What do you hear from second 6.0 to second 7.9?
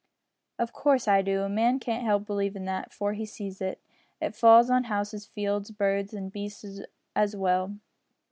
and beasts as well."